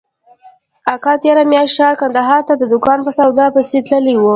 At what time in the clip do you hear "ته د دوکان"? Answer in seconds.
2.47-2.99